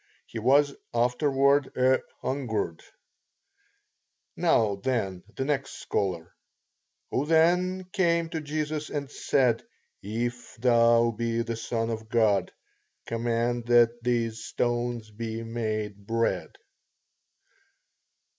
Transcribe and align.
He 0.25 0.39
was 0.39 0.73
afterward 0.95 1.77
"a 1.77 1.99
hungered." 2.23 2.81
Now, 4.35 4.77
then, 4.77 5.21
the 5.35 5.45
next 5.45 5.73
scholar. 5.73 6.33
Who 7.11 7.27
then 7.27 7.83
came 7.93 8.27
to 8.29 8.41
Jesus 8.41 8.89
and 8.89 9.11
said, 9.11 9.61
If 10.01 10.55
thou 10.55 11.11
be 11.11 11.43
the 11.43 11.55
Son 11.55 11.91
of 11.91 12.09
God, 12.09 12.51
command 13.05 13.67
that 13.67 14.01
these 14.03 14.43
stones 14.43 15.11
be 15.11 15.43
made 15.43 16.07
bread? 16.07 16.49